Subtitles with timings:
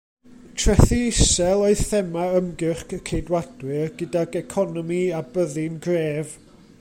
[0.59, 6.35] Trethi isel oedd thema ymgyrch y Ceidwadwyr, gydag economi a byddin gref.